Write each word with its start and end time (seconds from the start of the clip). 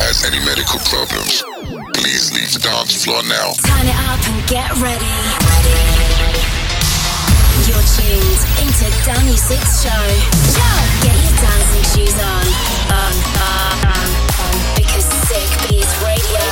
has 0.00 0.24
any 0.24 0.38
medical 0.44 0.78
problems, 0.90 1.42
please 1.94 2.32
leave 2.34 2.50
the 2.52 2.58
dance 2.60 3.04
floor 3.04 3.22
now. 3.24 3.54
Turn 3.62 3.86
it 3.86 3.98
up 4.10 4.20
and 4.26 4.38
get 4.50 4.70
ready. 4.82 5.14
You're 7.64 7.86
tuned 7.96 8.42
into 8.60 8.86
Danusik 9.06 9.62
Show. 9.80 10.04
Yo! 10.58 10.70
Get 11.06 11.16
your 11.16 11.34
dancing 11.40 11.86
shoes 11.94 12.18
on. 12.18 12.46
On, 12.92 13.14
on, 13.40 13.76
on, 13.88 14.08
on. 14.42 14.56
Because 14.76 15.06
Sick 15.30 15.48
Beats 15.64 15.94
Radio 16.02 16.44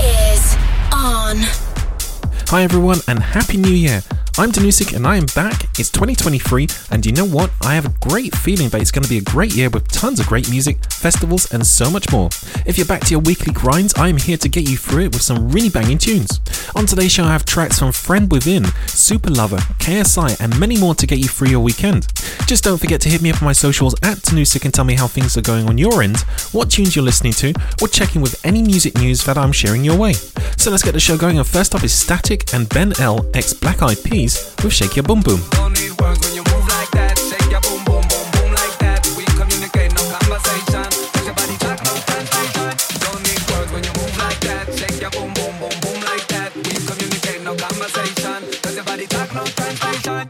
is 0.00 0.56
on. 0.92 1.36
Hi 2.48 2.62
everyone 2.64 2.98
and 3.06 3.20
Happy 3.20 3.56
New 3.56 3.70
Year! 3.70 4.02
I'm 4.38 4.52
Danusik 4.52 4.94
and 4.94 5.06
I 5.06 5.16
am 5.16 5.26
back. 5.34 5.64
It's 5.78 5.90
2023 5.90 6.68
and 6.90 7.04
you 7.04 7.12
know 7.12 7.26
what? 7.26 7.50
I 7.62 7.74
have 7.74 7.84
a 7.84 8.08
great 8.08 8.34
feeling 8.34 8.68
that 8.70 8.80
it's 8.80 8.90
going 8.90 9.02
to 9.02 9.08
be 9.08 9.18
a 9.18 9.22
great 9.22 9.54
year 9.54 9.68
with 9.68 9.88
tons 9.88 10.20
of 10.20 10.26
great 10.26 10.48
music, 10.48 10.82
festivals 10.86 11.52
and 11.52 11.66
so 11.66 11.90
much 11.90 12.10
more. 12.12 12.28
If 12.64 12.78
you're 12.78 12.86
back 12.86 13.02
to 13.02 13.10
your 13.10 13.20
weekly 13.20 13.52
grinds, 13.52 13.92
I 13.94 14.08
am 14.08 14.16
here 14.16 14.36
to 14.38 14.48
get 14.48 14.68
you 14.68 14.76
through 14.76 15.04
it 15.04 15.12
with 15.12 15.22
some 15.22 15.50
really 15.50 15.68
banging 15.68 15.98
tunes. 15.98 16.40
On 16.76 16.86
today's 16.86 17.12
show 17.12 17.24
I 17.24 17.32
have 17.32 17.44
tracks 17.44 17.80
from 17.80 17.92
Friend 17.92 18.30
Within, 18.30 18.66
Super 18.86 19.30
Lover, 19.30 19.58
KSI 19.78 20.40
and 20.40 20.58
many 20.58 20.78
more 20.78 20.94
to 20.94 21.06
get 21.06 21.18
you 21.18 21.28
through 21.28 21.48
your 21.48 21.60
weekend. 21.60 22.06
Just 22.46 22.64
don't 22.64 22.78
forget 22.78 23.00
to 23.02 23.08
hit 23.08 23.22
me 23.22 23.30
up 23.30 23.42
on 23.42 23.46
my 23.46 23.52
socials 23.52 23.94
at 24.02 24.18
Danusik 24.18 24.64
and 24.64 24.72
tell 24.72 24.84
me 24.84 24.94
how 24.94 25.06
things 25.06 25.36
are 25.36 25.42
going 25.42 25.68
on 25.68 25.76
your 25.76 26.02
end, 26.02 26.20
what 26.52 26.70
tunes 26.70 26.94
you're 26.94 27.04
listening 27.04 27.32
to, 27.34 27.52
or 27.82 27.88
check 27.88 28.16
in 28.16 28.22
with 28.22 28.40
any 28.46 28.62
music 28.62 28.96
news 28.96 29.24
that 29.24 29.36
I'm 29.36 29.52
sharing 29.52 29.84
your 29.84 29.98
way. 29.98 30.14
So 30.56 30.70
let's 30.70 30.82
get 30.82 30.92
the 30.92 31.00
show 31.00 31.18
going 31.18 31.38
and 31.38 31.46
first 31.46 31.74
up 31.74 31.82
is 31.82 31.92
Static 31.92 32.54
and 32.54 32.68
Ben 32.68 32.92
El 33.00 33.26
x 33.34 33.52
Black 33.52 33.82
Eyed 33.82 34.02
Peas 34.02 34.19
with 34.24 34.72
Shake 34.72 34.96
Your 34.96 35.02
Boom 35.02 35.20
Boom. 35.22 35.40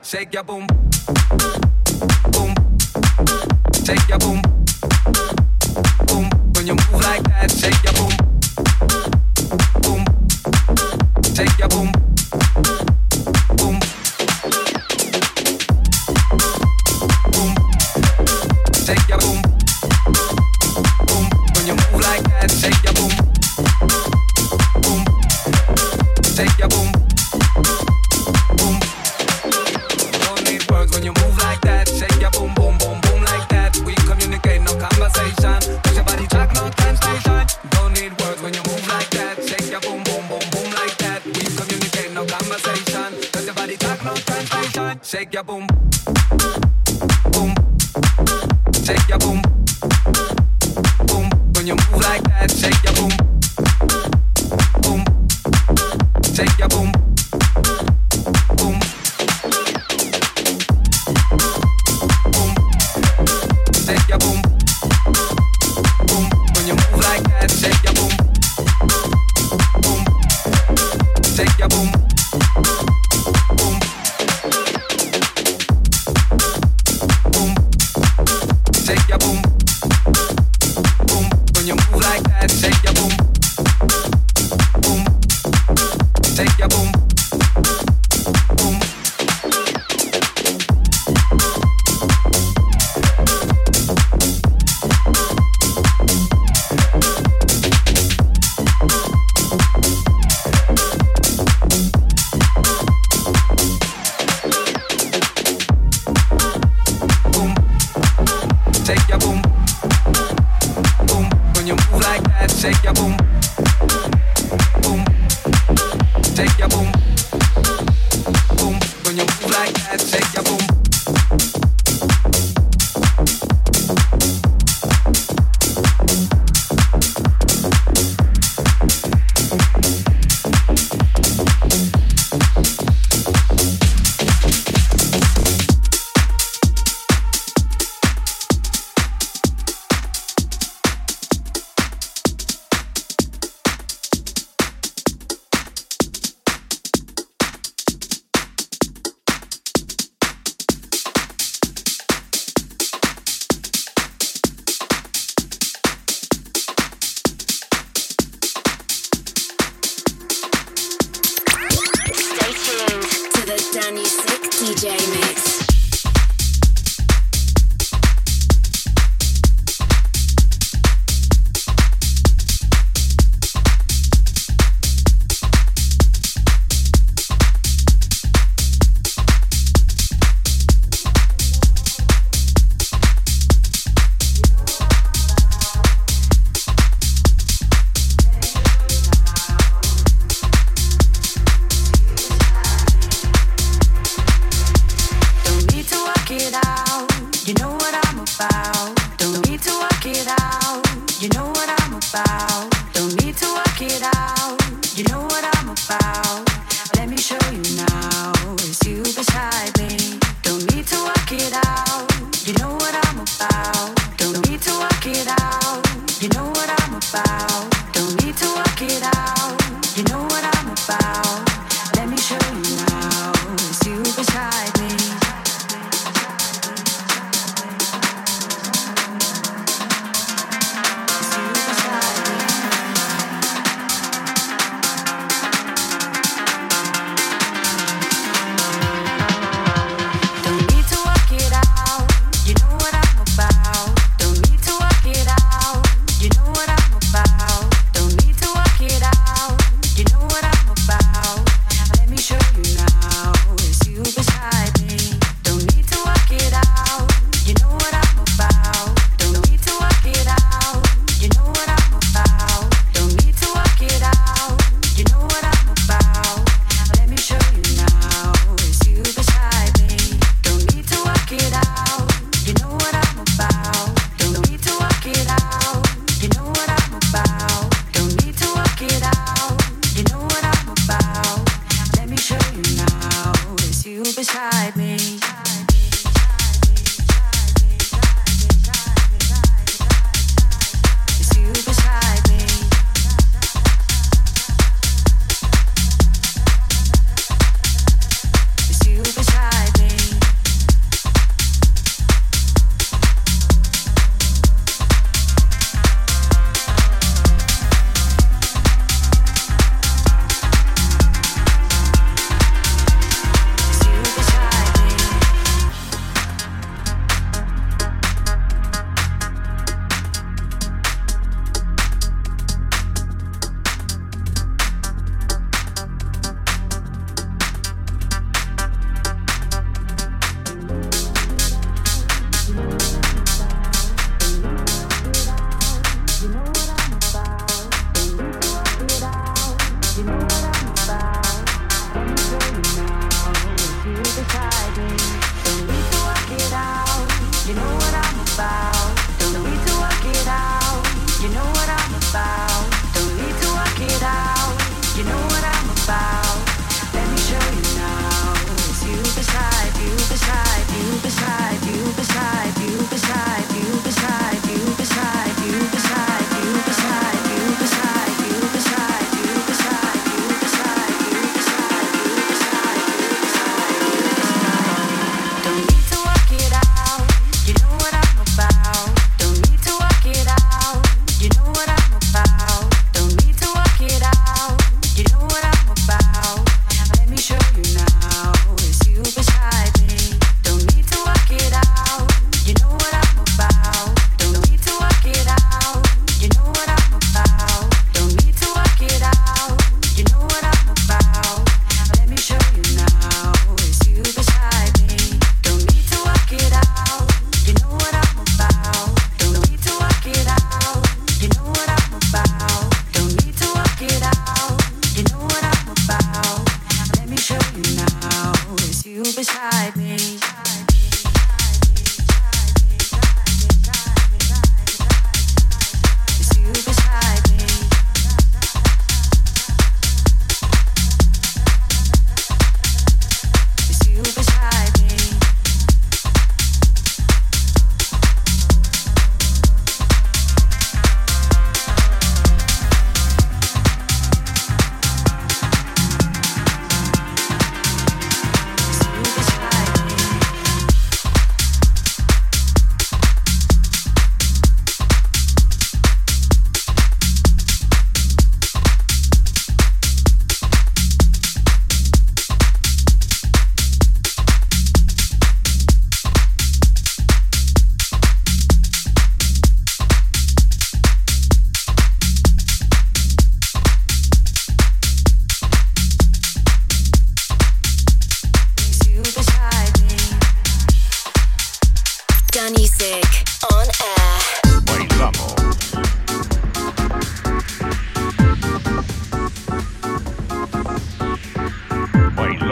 Shake 0.02 0.34
your 0.34 0.42
boom, 0.42 0.66
boom. 2.32 2.54
Shake 3.84 4.08
your 4.08 4.18
boom, 4.18 4.42
boom. 6.06 6.30
When 6.54 6.66
you 6.66 6.74
move 6.74 7.00
like 7.02 7.22
that, 7.24 7.50
shake 7.50 7.82
your 7.84 7.94
boom, 7.94 8.12
boom. 9.82 10.04
Shake 11.34 11.58
your 11.58 11.68
boom. 11.68 12.79
Shake 18.90 19.08
your 19.08 19.18
boom. 19.18 19.40
Don't 30.18 30.42
need 30.44 30.68
words 30.68 30.92
when 30.92 31.04
you 31.04 31.12
move 31.12 31.38
like 31.38 31.60
that. 31.60 31.88
Shake 31.88 32.20
your 32.20 32.32
boom, 32.32 32.52
boom, 32.54 32.76
boom, 32.78 33.00
boom 33.02 33.22
like 33.22 33.48
that. 33.50 33.76
We 33.86 33.94
communicate, 33.94 34.62
no 34.62 34.74
conversation. 34.74 35.60
Cause 35.84 35.94
your 35.94 36.04
body 36.04 36.26
track, 36.26 36.52
no 36.54 36.68
translation. 36.70 37.46
Don't 37.70 37.94
need 37.94 38.20
words 38.20 38.42
when 38.42 38.54
you 38.54 38.62
move 38.66 38.88
like 38.88 39.10
that. 39.10 39.36
Shake 39.46 39.70
your 39.70 39.80
boom, 39.82 40.02
boom, 40.02 40.26
boom, 40.26 40.42
boom 40.50 40.72
like 40.74 40.98
that. 40.98 41.24
We 41.24 41.44
communicate, 41.54 42.12
no 42.12 42.26
conversation. 42.26 43.14
Cause 43.30 43.46
your 43.46 43.54
body 43.54 43.76
track, 43.76 44.04
no 44.04 44.14
translation. 44.16 45.00
Shake 45.04 45.32
your 45.32 45.44
boom. 45.44 46.69
Shake 48.90 49.08
your 49.08 49.18
boom, 49.18 49.40
boom. 51.06 51.30
When 51.54 51.64
you 51.64 51.76
move 51.76 52.02
like 52.02 52.24
that, 52.24 52.50
shake 52.50 52.82
your 52.82 52.92
boom, 52.94 53.19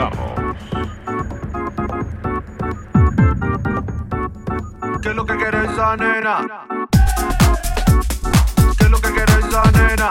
vamos. 0.09 0.55
¿Qué 5.01 5.09
es 5.09 5.15
lo 5.15 5.25
que 5.25 5.35
quiere 5.37 5.65
esa 5.65 5.95
nena? 5.97 6.47
¿Qué 8.77 8.83
es 8.83 8.89
lo 8.89 8.99
que 8.99 9.11
quiere 9.11 9.33
esa 9.39 9.71
nena? 9.71 10.09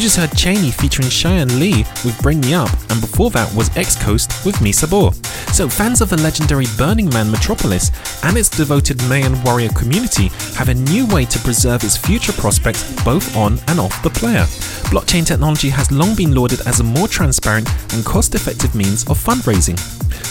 Just 0.00 0.16
heard 0.16 0.36
Cheney 0.36 0.70
featuring 0.70 1.08
Cheyenne 1.08 1.58
Lee 1.58 1.78
with 2.04 2.20
Bring 2.20 2.38
Me 2.40 2.52
Up, 2.52 2.68
and 2.90 3.00
before 3.00 3.30
that 3.30 3.52
was 3.54 3.74
X 3.74 3.96
Coast 3.96 4.44
with 4.44 4.56
Misa 4.56 4.86
Sabor. 4.86 5.14
So, 5.54 5.66
fans 5.66 6.02
of 6.02 6.10
the 6.10 6.18
legendary 6.18 6.66
Burning 6.76 7.08
Man 7.08 7.30
metropolis 7.30 7.90
and 8.22 8.36
its 8.36 8.50
devoted 8.50 9.02
Mayan 9.08 9.42
warrior 9.44 9.70
community 9.70 10.28
have 10.56 10.68
a 10.68 10.74
new 10.74 11.06
way 11.06 11.24
to 11.24 11.38
preserve 11.38 11.84
its 11.84 11.96
future 11.96 12.32
prospects 12.32 12.84
both 13.02 13.34
on 13.34 13.58
and 13.68 13.80
off 13.80 14.02
the 14.02 14.10
playa. 14.10 14.44
Blockchain 14.90 15.26
technology 15.26 15.70
has 15.70 15.90
long 15.90 16.14
been 16.14 16.34
lauded 16.34 16.60
as 16.66 16.80
a 16.80 16.84
more 16.84 17.08
transparent 17.08 17.66
and 17.94 18.04
cost 18.04 18.34
effective 18.34 18.74
means 18.74 19.08
of 19.08 19.16
fundraising. 19.16 19.78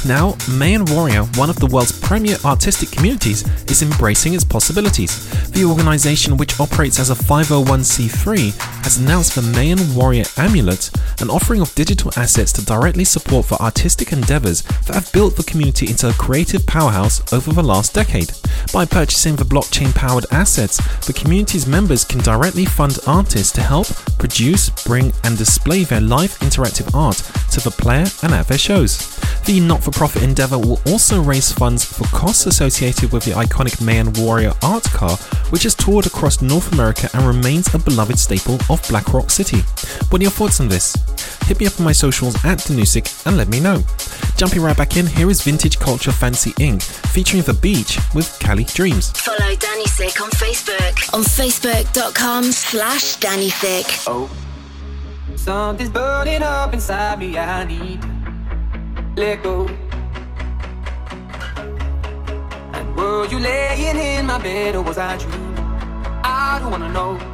Now, 0.06 0.36
Mayan 0.50 0.84
Warrior, 0.86 1.24
one 1.36 1.50
of 1.50 1.56
the 1.58 1.68
world's 1.68 1.98
premier 1.98 2.36
artistic 2.44 2.92
communities, 2.92 3.48
is 3.72 3.82
embracing 3.82 4.34
its 4.34 4.44
possibilities. 4.44 5.30
The 5.52 5.64
organization, 5.64 6.36
which 6.36 6.60
operates 6.60 7.00
as 7.00 7.10
a 7.10 7.16
501c3, 7.16 8.84
has 8.84 8.98
announced 8.98 9.36
the 9.36 9.42
Mayan 9.54 9.96
Warrior 9.96 10.26
Amulet, 10.38 10.90
an 11.22 11.30
offering 11.30 11.62
of 11.62 11.74
digital 11.76 12.12
assets 12.18 12.52
to 12.54 12.66
directly 12.66 13.04
support 13.04 13.46
for 13.46 13.62
artistic 13.62 14.12
endeavors 14.12 14.62
that 14.62 14.96
have 14.96 15.12
built 15.12 15.36
the 15.36 15.44
community 15.44 15.88
into 15.88 16.10
a 16.10 16.14
creative 16.14 16.66
powerhouse 16.66 17.22
over 17.32 17.54
the 17.54 17.64
last 17.64 17.94
decade. 17.94 18.32
By 18.74 18.86
purchasing 18.86 19.36
the 19.36 19.46
blockchain 19.46 19.94
powered 19.94 20.26
assets, 20.32 20.78
the 21.06 21.14
community's 21.14 21.68
members 21.68 22.04
can 22.04 22.22
directly 22.22 22.66
fund 22.66 23.00
artists 23.06 23.52
to 23.54 23.62
help 23.62 23.88
produce, 24.18 24.70
bring, 24.86 25.14
and 25.24 25.38
display 25.38 25.84
their 25.84 26.02
live 26.02 26.38
interactive 26.40 26.94
art 26.96 27.18
to 27.52 27.60
the 27.60 27.72
playa 27.72 28.08
and 28.24 28.34
at 28.34 28.48
their 28.48 28.58
shows. 28.58 29.20
The 29.46 29.60
not 29.60 29.84
for 29.84 29.92
profit 29.92 30.24
endeavour 30.24 30.58
will 30.58 30.80
also 30.88 31.22
raise 31.22 31.52
funds 31.52 31.84
for 31.84 32.06
costs 32.06 32.46
associated 32.46 33.12
with 33.12 33.26
the 33.26 33.32
iconic 33.32 33.82
Mayan 33.82 34.14
Warrior 34.14 34.54
art 34.62 34.84
car, 34.84 35.18
which 35.50 35.64
has 35.64 35.76
toured 35.76 36.08
across 36.08 36.42
North 36.42 36.72
America 36.72 37.10
and 37.14 37.28
remains 37.28 37.74
a 37.74 37.80
beloved 37.80 38.18
staple 38.18 38.58
of 38.70 38.86
Black 38.88 39.14
Rock 39.14 39.30
City. 39.44 39.62
What 40.10 40.22
are 40.22 40.24
your 40.24 40.32
thoughts 40.32 40.60
on 40.62 40.70
this? 40.70 40.96
Hit 41.48 41.60
me 41.60 41.68
up 41.68 41.78
on 41.80 41.84
my 41.86 41.92
socials 41.92 42.36
at 42.46 42.60
Danusik 42.60 43.26
and 43.28 43.36
let 43.36 43.50
me 43.50 43.60
know. 43.60 43.84
Jumping 44.38 44.62
right 44.62 44.76
back 44.78 44.96
in, 44.96 45.06
here 45.06 45.30
is 45.30 45.42
Vintage 45.42 45.80
Culture 45.80 46.12
Fancy 46.12 46.52
Inc. 46.54 46.82
featuring 47.12 47.44
The 47.44 47.54
Beach 47.54 48.00
with 48.16 48.40
Cali 48.40 48.64
Dreams. 48.64 49.12
Follow 49.12 49.54
Danusik 49.56 50.22
on 50.22 50.30
Facebook 50.32 51.14
on 51.14 51.24
facebook.com 51.24 52.44
slash 52.52 53.18
Danusik. 53.18 54.06
Oh, 54.08 54.30
something's 55.36 55.90
burning 55.90 56.42
up 56.42 56.74
inside 56.74 57.20
me. 57.20 57.38
I 57.38 57.66
need 57.66 58.00
let 59.18 59.44
go. 59.44 59.68
And 62.74 62.96
were 62.96 63.28
you 63.28 63.40
laying 63.40 63.98
in 63.98 64.26
my 64.26 64.38
bed 64.42 64.76
or 64.76 64.84
was 64.84 64.98
I 64.98 65.18
dreaming? 65.18 65.58
I 66.24 66.60
don't 66.62 66.72
wanna 66.72 66.92
know. 66.94 67.33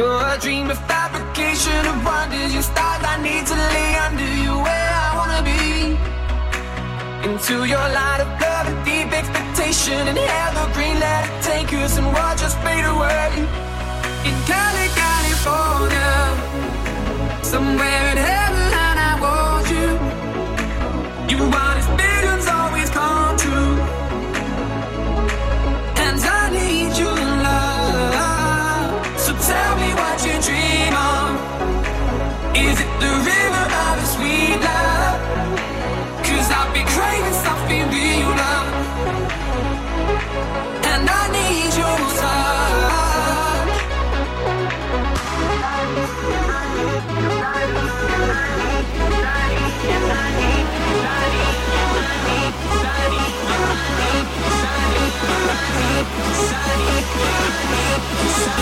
So 0.00 0.08
a 0.16 0.38
dream 0.40 0.70
of 0.70 0.78
fabrication 0.88 1.84
of 1.84 2.02
wonders, 2.02 2.54
you 2.54 2.62
stars 2.62 3.04
I 3.04 3.20
need 3.20 3.44
to 3.44 3.56
lay 3.74 3.92
under 4.06 4.30
you 4.44 4.56
where 4.56 4.92
I 5.04 5.08
wanna 5.18 5.42
be. 5.44 5.60
Into 7.28 7.66
your 7.68 7.86
light 7.98 8.20
of 8.24 8.30
love 8.40 8.66
and 8.72 8.80
deep 8.82 9.12
expectation 9.12 10.00
and 10.08 10.16
evergreen 10.16 10.98
let 11.00 11.28
it 11.28 11.42
take 11.42 11.72
us 11.74 11.98
and 11.98 12.06
watch 12.14 12.40
us 12.42 12.54
fade 12.64 12.86
away. 12.86 13.69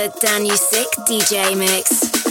Danusik 0.09 0.87
DJ 1.07 1.55
Mix. 1.55 2.22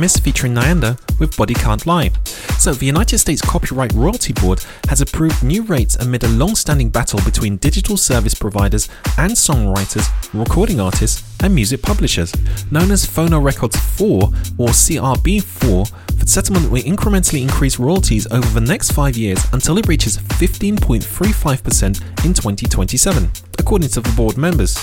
Chemist 0.00 0.24
featuring 0.24 0.54
Nyanda 0.54 0.98
with 1.20 1.36
Body 1.36 1.52
Can't 1.52 1.84
Lie. 1.84 2.10
So, 2.58 2.72
the 2.72 2.86
United 2.86 3.18
States 3.18 3.42
Copyright 3.42 3.92
Royalty 3.92 4.32
Board 4.32 4.64
has 4.88 5.02
approved 5.02 5.42
new 5.42 5.62
rates 5.62 5.94
amid 5.96 6.24
a 6.24 6.28
long 6.28 6.54
standing 6.54 6.88
battle 6.88 7.20
between 7.22 7.58
digital 7.58 7.98
service 7.98 8.32
providers 8.32 8.88
and 9.18 9.32
songwriters, 9.32 10.08
recording 10.32 10.80
artists, 10.80 11.29
and 11.42 11.54
music 11.54 11.82
publishers. 11.82 12.32
Known 12.70 12.90
as 12.90 13.06
Phonorecords 13.06 13.76
4 13.76 14.22
or 14.58 14.68
CRB 14.68 15.42
4, 15.42 15.84
the 16.18 16.26
settlement 16.26 16.70
will 16.70 16.82
incrementally 16.82 17.42
increase 17.42 17.78
royalties 17.78 18.26
over 18.30 18.48
the 18.48 18.60
next 18.60 18.92
five 18.92 19.16
years 19.16 19.44
until 19.52 19.78
it 19.78 19.88
reaches 19.88 20.18
15.35% 20.18 22.24
in 22.24 22.34
2027, 22.34 23.30
according 23.58 23.88
to 23.88 24.00
the 24.00 24.12
board 24.12 24.36
members. 24.36 24.78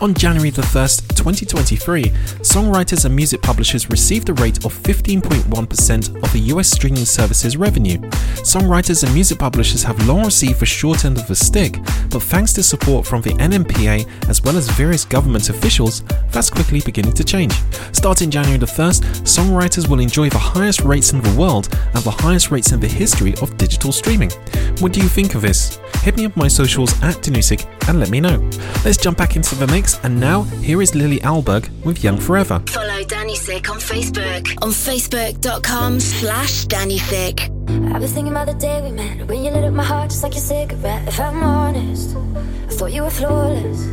On 0.00 0.14
January 0.14 0.48
the 0.48 0.62
1st, 0.62 1.14
2023, 1.14 2.04
songwriters 2.40 3.04
and 3.04 3.14
music 3.14 3.42
publishers 3.42 3.90
received 3.90 4.30
a 4.30 4.34
rate 4.34 4.64
of 4.64 4.72
15.1% 4.72 6.22
of 6.22 6.32
the 6.32 6.38
US 6.54 6.70
streaming 6.70 7.04
services 7.04 7.58
revenue. 7.58 7.98
Songwriters 8.40 9.04
and 9.04 9.12
music 9.12 9.38
publishers 9.38 9.82
have 9.82 10.08
long 10.08 10.24
received 10.24 10.60
the 10.60 10.64
short 10.64 11.04
end 11.04 11.18
of 11.18 11.26
the 11.26 11.36
stick, 11.36 11.74
but 12.08 12.22
thanks 12.22 12.54
to 12.54 12.62
support 12.62 13.06
from 13.06 13.20
the 13.20 13.34
NMPA 13.34 14.08
as 14.26 14.42
well 14.42 14.56
as 14.56 14.70
various 14.70 15.04
government 15.04 15.50
officials, 15.50 15.99
that's 16.30 16.50
quickly 16.50 16.80
beginning 16.80 17.12
to 17.14 17.24
change. 17.24 17.54
Starting 17.92 18.30
January 18.30 18.58
the 18.58 18.66
1st, 18.66 19.02
songwriters 19.22 19.88
will 19.88 20.00
enjoy 20.00 20.28
the 20.28 20.38
highest 20.38 20.80
rates 20.80 21.12
in 21.12 21.20
the 21.20 21.34
world 21.38 21.68
and 21.94 22.02
the 22.04 22.10
highest 22.10 22.50
rates 22.50 22.72
in 22.72 22.80
the 22.80 22.88
history 22.88 23.34
of 23.42 23.56
digital 23.56 23.92
streaming. 23.92 24.30
What 24.78 24.92
do 24.92 25.00
you 25.00 25.08
think 25.08 25.34
of 25.34 25.42
this? 25.42 25.78
Hit 26.02 26.16
me 26.16 26.24
up 26.24 26.36
on 26.36 26.44
my 26.44 26.48
socials 26.48 26.92
at 27.02 27.16
Danusik 27.16 27.66
and 27.88 28.00
let 28.00 28.10
me 28.10 28.20
know. 28.20 28.38
Let's 28.84 28.96
jump 28.96 29.18
back 29.18 29.36
into 29.36 29.54
the 29.54 29.66
mix, 29.66 29.98
and 30.02 30.18
now 30.18 30.42
here 30.62 30.80
is 30.80 30.94
Lily 30.94 31.18
Alberg 31.20 31.68
with 31.84 32.02
Young 32.02 32.18
Forever. 32.18 32.62
Follow 32.68 33.04
Danny 33.04 33.36
Sick 33.36 33.68
on 33.68 33.78
Facebook 33.78 34.48
on 34.62 34.70
facebook.com 34.70 36.00
slash 36.00 36.66
Danusik. 36.66 37.50
I 37.94 37.98
was 37.98 38.12
thinking 38.12 38.32
about 38.32 38.46
the 38.46 38.54
day 38.54 38.80
we 38.82 38.92
met 38.92 39.26
when 39.28 39.44
you 39.44 39.50
lit 39.50 39.64
up 39.64 39.74
my 39.74 39.84
heart 39.84 40.10
just 40.10 40.22
like 40.22 40.34
a 40.34 40.40
cigarette. 40.40 41.06
If 41.06 41.20
I'm 41.20 41.42
honest, 41.42 42.16
I 42.16 42.72
thought 42.72 42.92
you 42.92 43.02
were 43.02 43.10
flawless. 43.10 43.86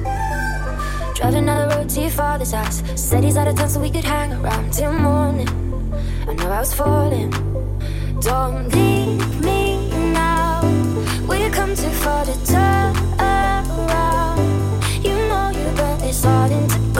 Driving 1.17 1.47
down 1.47 1.67
the 1.67 1.75
road 1.75 1.89
to 1.89 2.01
your 2.01 2.12
father's 2.12 2.51
house. 2.51 2.84
Said 2.95 3.23
he's 3.23 3.38
out 3.38 3.47
of 3.47 3.56
town 3.56 3.69
so 3.69 3.80
we 3.80 3.89
could 3.89 4.03
hang 4.03 4.34
around 4.34 4.71
till 4.71 4.93
morning. 4.93 5.49
I 6.27 6.34
know 6.36 6.51
I 6.51 6.60
was 6.60 6.75
falling. 6.75 7.32
Don't 8.21 8.69
leave 8.69 9.41
me 9.43 9.89
now. 10.13 10.62
We've 11.27 11.51
come 11.51 11.75
too 11.75 11.89
far 12.03 12.23
to 12.23 12.45
turn 12.45 12.95
around. 13.19 14.84
You 15.03 15.15
know 15.30 15.49
you 15.49 15.75
got 15.75 15.99
this 16.01 16.23
all 16.23 16.51
into 16.51 16.96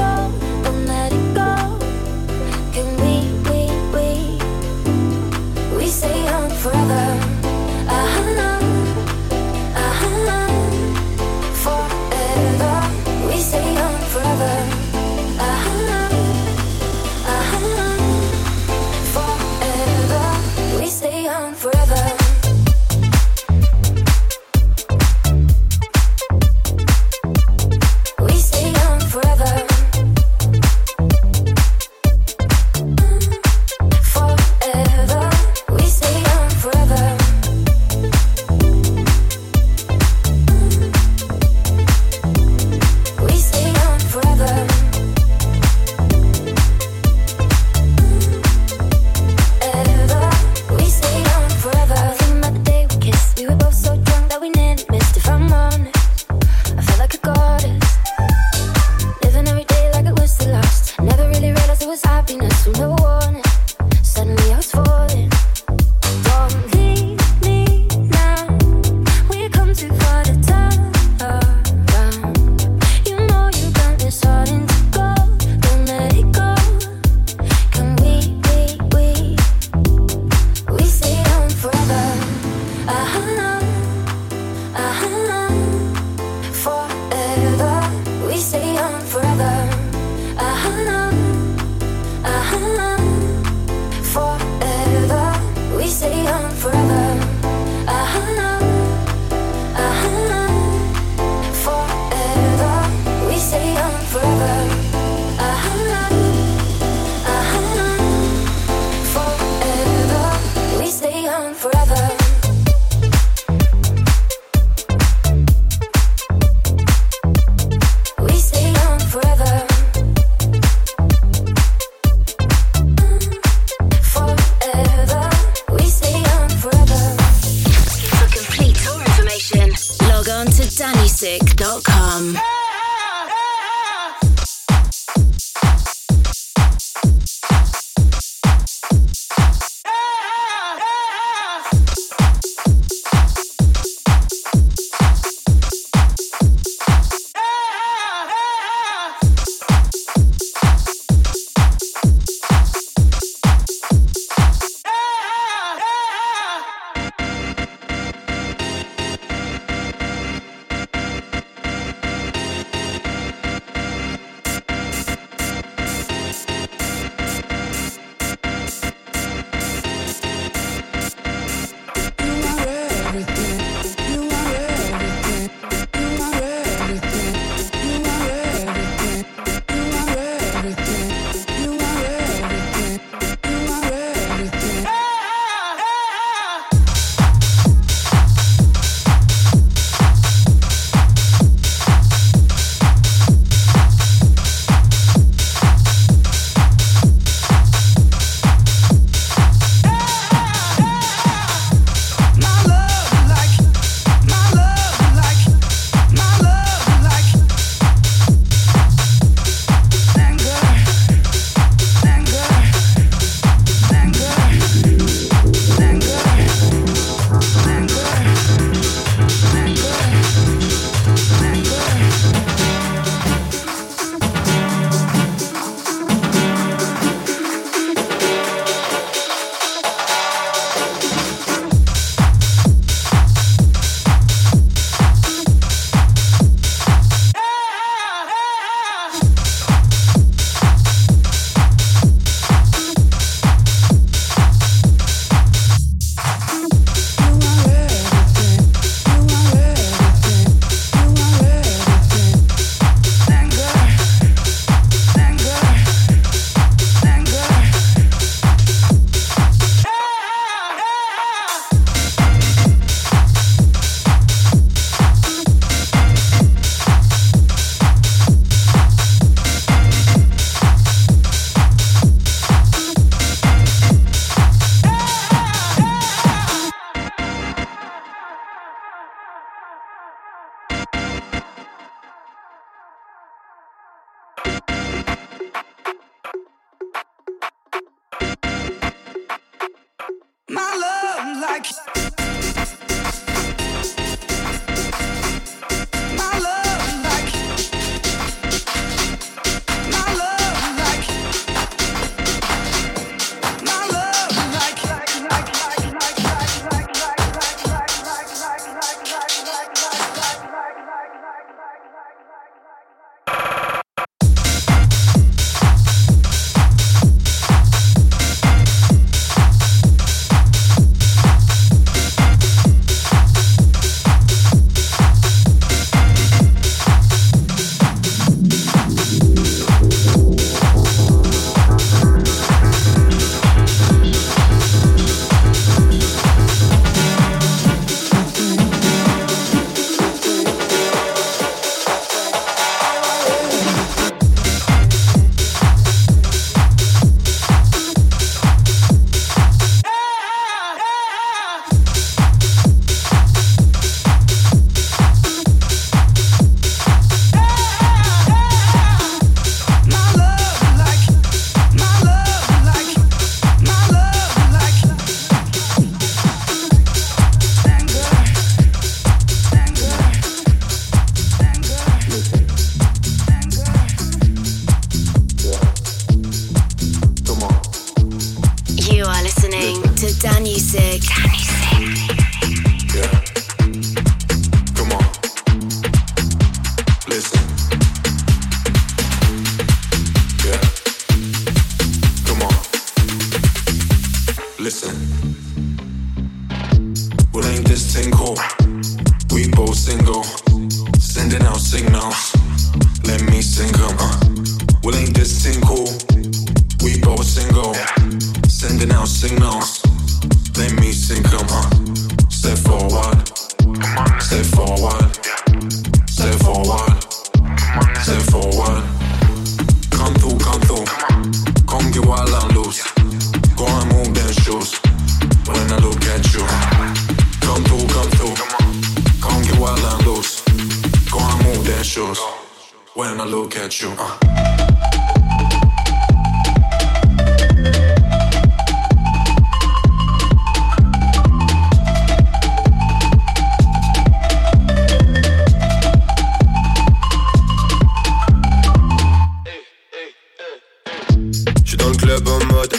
le 451.90 451.98
club 451.98 452.28
en 452.28 452.46
mode. 452.54 452.74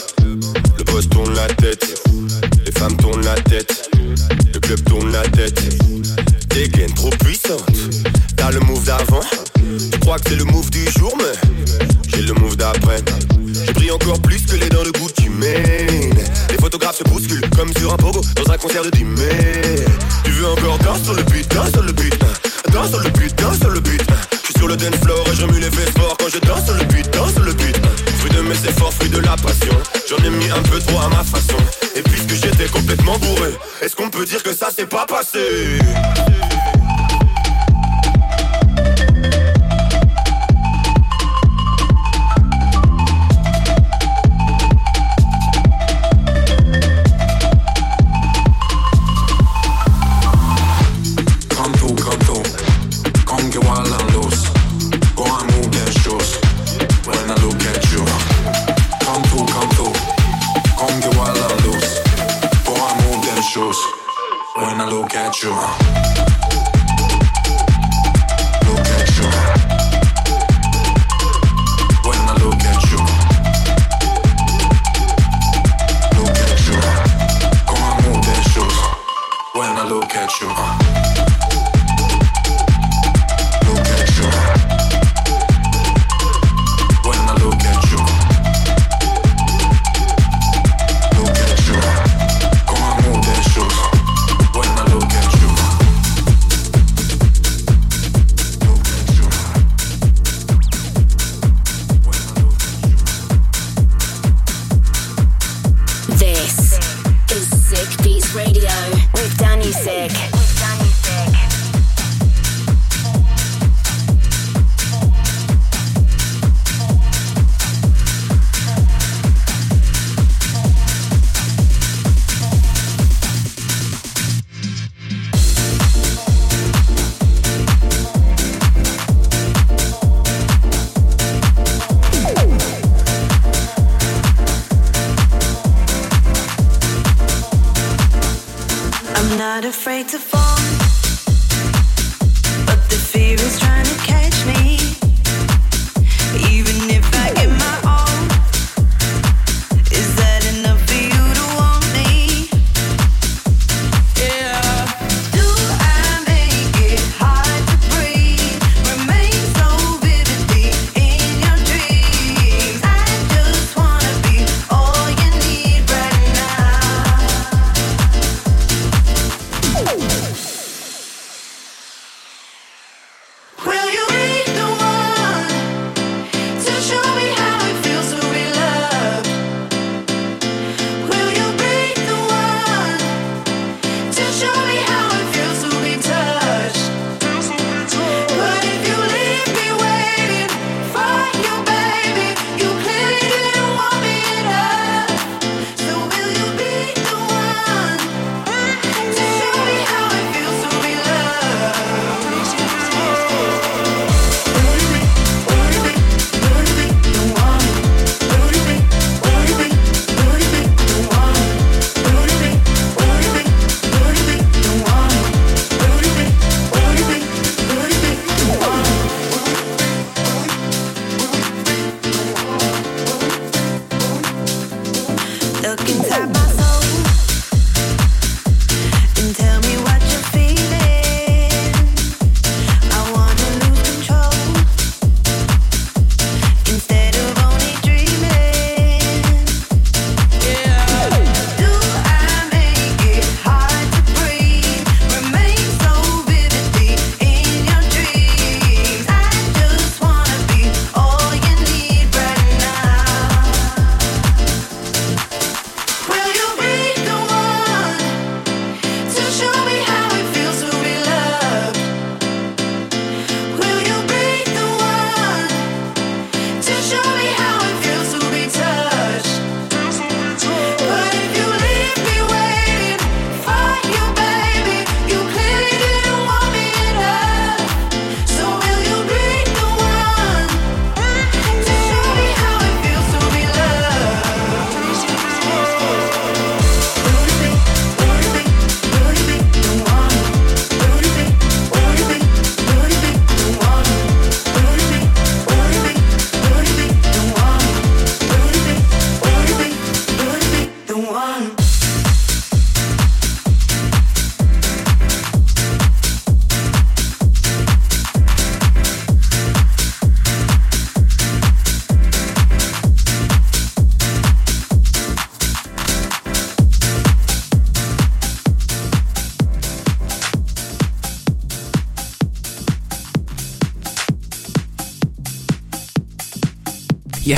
Le 0.76 0.84
boss 0.84 1.08
tourne 1.08 1.34
la 1.34 1.46
tête. 1.46 2.02
Les 2.64 2.72
femmes 2.72 2.96
tournent 2.96 3.24
la 3.24 3.34
tête. 3.34 3.90
Le 4.52 4.60
club 4.60 4.82
tourne 4.84 5.12
la 5.12 5.22
tête. 5.22 5.60
Des 6.48 6.68
gaines 6.68 6.94
trop 6.94 7.10
puissantes. 7.10 7.64
T'as 8.36 8.50
le 8.50 8.60
move 8.60 8.84
d'avant. 8.84 9.20
Tu 9.92 9.98
crois 10.00 10.18
que 10.18 10.30
c'est 10.30 10.36
le 10.36 10.44
move 10.44 10.70
du 10.70 10.84
jour 10.98 11.14
mais 11.18 11.52
J'ai 12.08 12.22
le 12.22 12.34
move 12.34 12.56
d'après. 12.56 13.02
Je 13.66 13.72
brille 13.72 13.90
encore 13.90 14.20
plus 14.20 14.44
que 14.46 14.56
les 14.56 14.68
dents 14.68 14.82
de 14.82 14.90
Gucci 14.90 15.28
Mane 15.28 16.18
Les 16.50 16.56
photographes 16.60 16.98
se 16.98 17.04
bousculent 17.04 17.48
comme 17.56 17.72
sur 17.76 17.92
un 17.92 17.96
pogo 17.96 18.20
Dans 18.36 18.52
un 18.52 18.56
concert 18.56 18.82
de 18.82 18.90
Dimé 18.90 19.28
Tu 20.24 20.30
veux 20.32 20.48
encore 20.48 20.78
danser 20.78 21.04
sur 21.04 21.14
le 21.14 21.22
beat, 21.24 21.37
la 29.20 29.36
passion. 29.36 29.74
J'en 30.08 30.16
ai 30.24 30.30
mis 30.30 30.50
un 30.50 30.62
peu 30.62 30.78
trop 30.78 31.00
à 31.00 31.08
ma 31.08 31.24
façon. 31.24 31.56
Et 31.94 32.02
puisque 32.02 32.34
j'étais 32.34 32.66
complètement 32.66 33.18
bourré 33.18 33.52
Est-ce 33.80 33.96
qu'on 33.96 34.10
peut 34.10 34.24
dire 34.24 34.42
que 34.42 34.52
ça 34.52 34.70
s'est 34.70 34.86
pas 34.86 35.06
passé? 35.06 35.78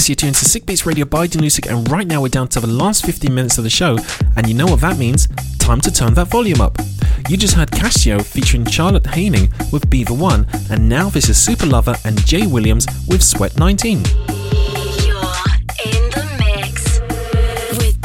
Yes, 0.00 0.08
you're 0.08 0.16
tuned 0.16 0.36
to 0.36 0.46
Sick 0.46 0.64
Beats 0.64 0.86
Radio 0.86 1.04
by 1.04 1.26
Danusik, 1.26 1.70
and 1.70 1.86
right 1.90 2.06
now 2.06 2.22
we're 2.22 2.28
down 2.28 2.48
to 2.48 2.60
the 2.60 2.66
last 2.66 3.04
15 3.04 3.34
minutes 3.34 3.58
of 3.58 3.64
the 3.64 3.68
show, 3.68 3.98
and 4.34 4.48
you 4.48 4.54
know 4.54 4.64
what 4.64 4.80
that 4.80 4.96
means? 4.96 5.28
Time 5.58 5.78
to 5.82 5.92
turn 5.92 6.14
that 6.14 6.28
volume 6.28 6.62
up. 6.62 6.78
You 7.28 7.36
just 7.36 7.52
heard 7.52 7.70
Casio 7.70 8.24
featuring 8.24 8.64
Charlotte 8.64 9.04
Haining 9.04 9.52
with 9.70 9.90
Beaver 9.90 10.14
One, 10.14 10.46
and 10.70 10.88
now 10.88 11.10
this 11.10 11.28
is 11.28 11.36
Super 11.36 11.66
Lover 11.66 11.96
and 12.06 12.16
Jay 12.24 12.46
Williams 12.46 12.86
with 13.08 13.22
Sweat 13.22 13.58
19. 13.58 13.98
You're 13.98 15.20
in 15.84 16.08
the 16.08 16.24
mix 16.38 17.00
with 17.76 18.00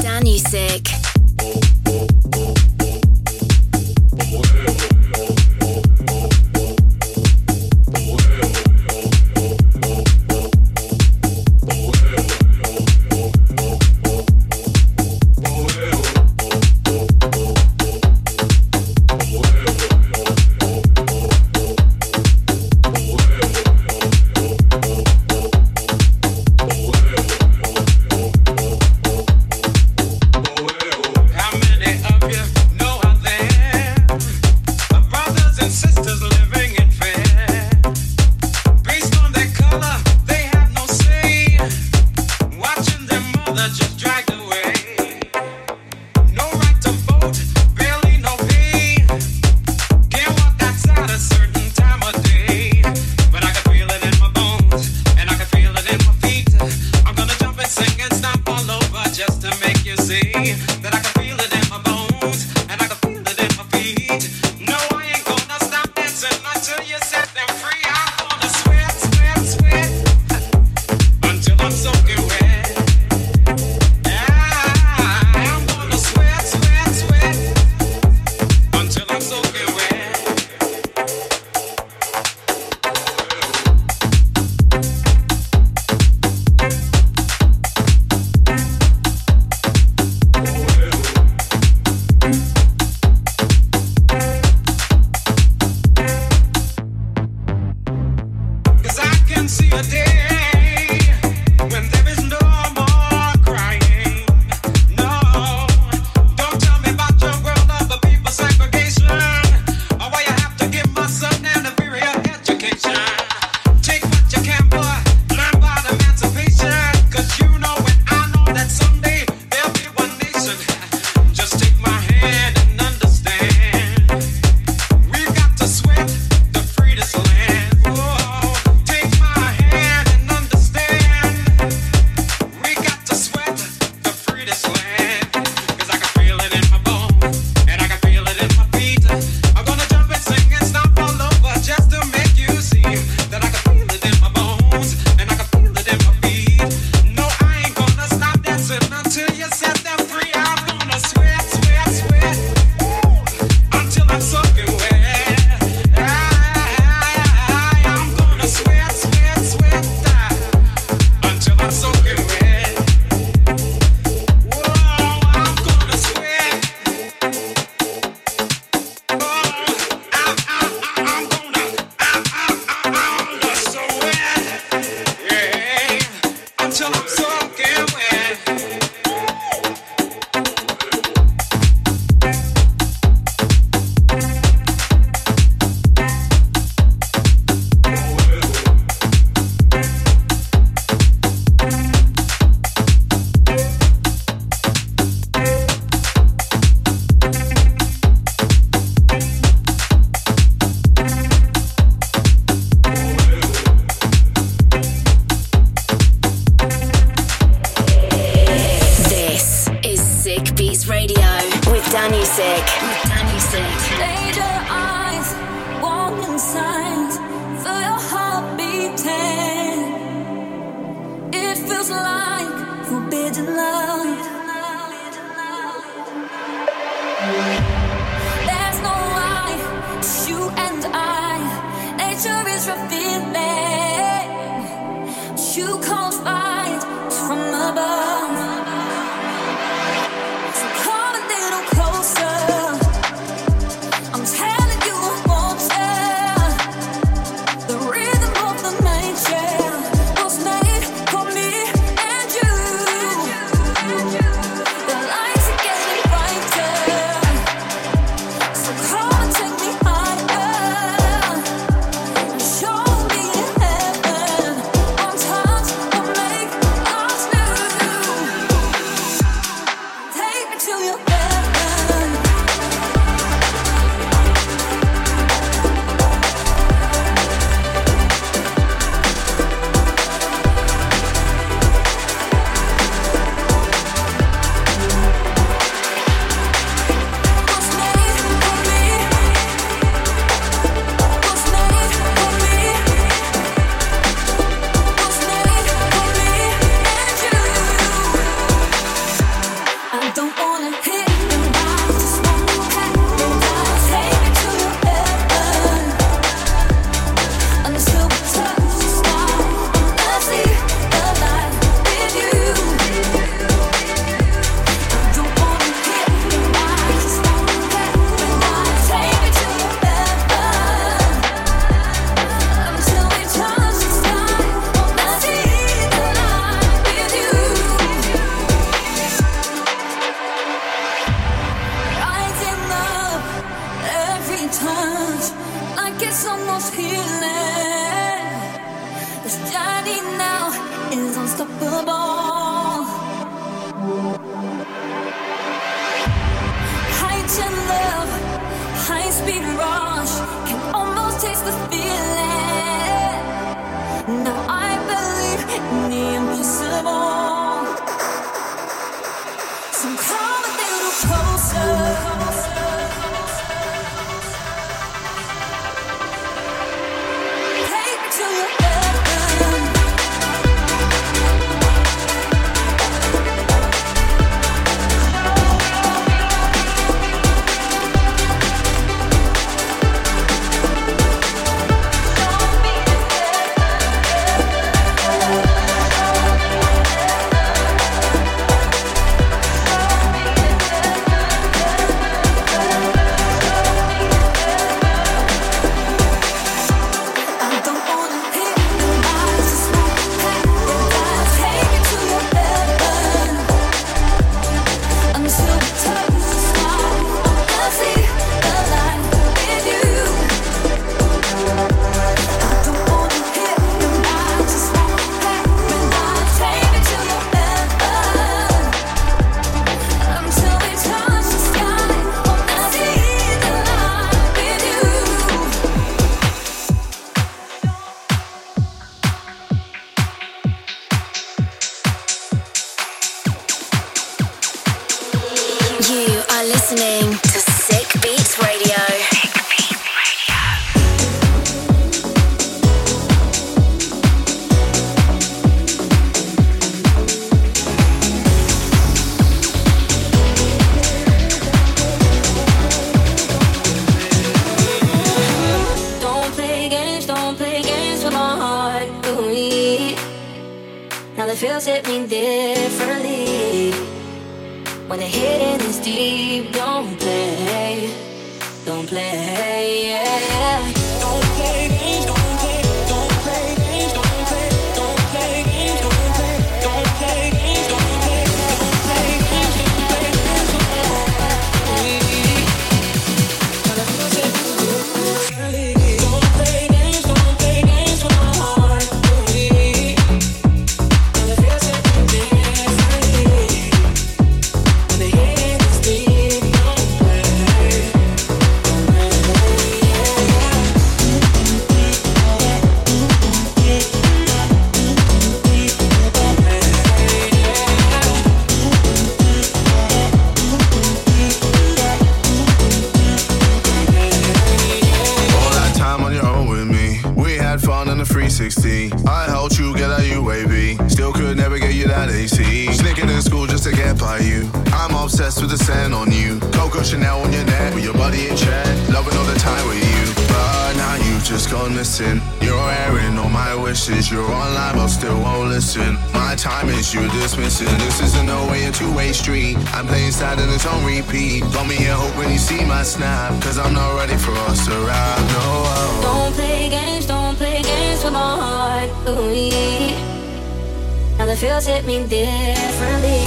differently. 552.07 553.25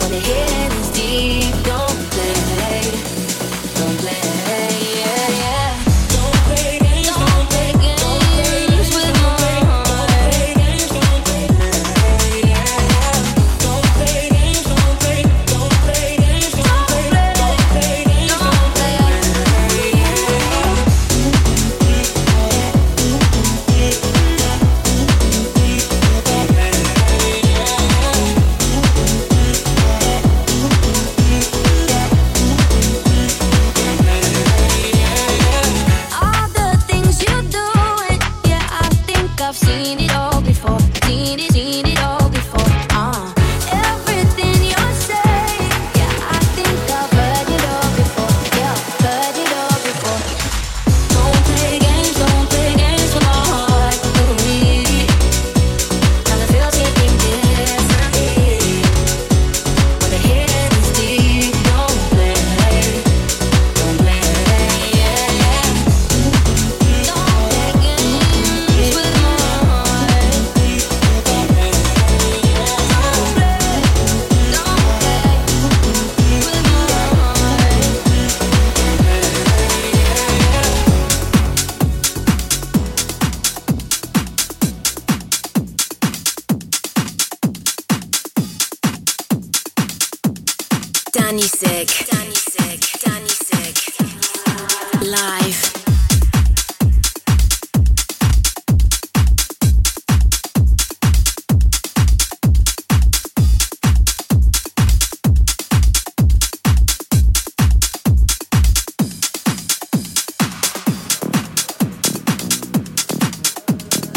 When 0.00 0.10
the 0.10 0.20
hidden 0.20 0.72
is 0.80 0.90
deep, 0.92 1.54
don't 1.64 1.98
play, 2.12 2.82
don't 3.74 3.98
play. 3.98 5.00
Yeah. 5.00 5.15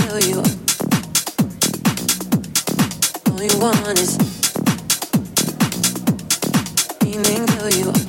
Danusik. 0.09 0.59
really 7.81 8.08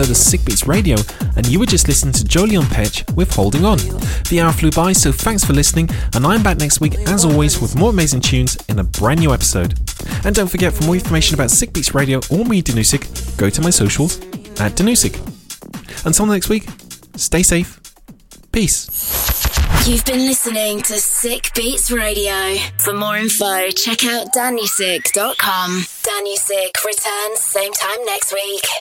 of 0.00 0.16
Sick 0.16 0.44
Beats 0.44 0.66
Radio, 0.66 0.96
and 1.36 1.46
you 1.46 1.58
were 1.58 1.66
just 1.66 1.88
listening 1.88 2.12
to 2.14 2.24
Jolyon 2.24 2.64
Petch 2.64 3.10
with 3.14 3.34
Holding 3.34 3.64
On. 3.64 3.78
The 4.28 4.40
hour 4.42 4.52
flew 4.52 4.70
by, 4.70 4.92
so 4.92 5.12
thanks 5.12 5.44
for 5.44 5.52
listening, 5.52 5.88
and 6.14 6.26
I'm 6.26 6.42
back 6.42 6.58
next 6.58 6.80
week 6.80 6.94
as 7.08 7.24
always 7.24 7.60
with 7.60 7.76
more 7.76 7.90
amazing 7.90 8.20
tunes 8.20 8.56
in 8.68 8.78
a 8.78 8.84
brand 8.84 9.20
new 9.20 9.32
episode. 9.32 9.78
And 10.24 10.34
don't 10.34 10.50
forget, 10.50 10.72
for 10.72 10.84
more 10.84 10.94
information 10.94 11.34
about 11.34 11.50
Sick 11.50 11.72
Beats 11.72 11.94
Radio 11.94 12.20
or 12.30 12.44
me, 12.44 12.62
Danusik, 12.62 13.36
go 13.36 13.48
to 13.48 13.60
my 13.60 13.70
socials 13.70 14.20
at 14.60 14.72
Danusik. 14.72 15.16
Until 16.04 16.26
next 16.26 16.48
week, 16.48 16.66
stay 17.16 17.42
safe. 17.42 17.80
Peace. 18.52 18.88
You've 19.86 20.04
been 20.04 20.26
listening 20.26 20.82
to 20.82 20.94
Sick 20.94 21.52
Beats 21.54 21.92
Radio. 21.92 22.56
For 22.78 22.92
more 22.92 23.16
info, 23.16 23.70
check 23.70 24.04
out 24.04 24.32
danusik.com. 24.34 25.70
Danusik 26.02 26.84
returns 26.84 27.40
same 27.40 27.72
time 27.72 28.04
next 28.04 28.32
week. 28.32 28.66